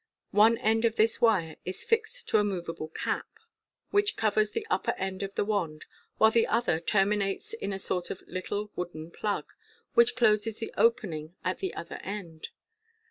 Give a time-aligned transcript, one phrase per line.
[0.31, 3.27] One end of this wire is fixed to a moveable cap,
[3.91, 5.85] which covers the upper end of the wand,
[6.17, 9.49] while the other terminates in a sort of little wooden plug,
[9.93, 12.49] which closes the opening at the other ~~\ct J, end.